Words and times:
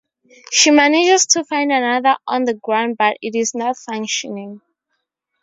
She 0.51 0.71
manages 0.71 1.27
to 1.27 1.43
find 1.43 1.71
another 1.71 2.15
on 2.27 2.45
the 2.45 2.55
ground 2.55 2.95
but 2.97 3.17
it 3.21 3.35
is 3.35 3.53
not 3.53 3.77
functioning. 3.77 4.61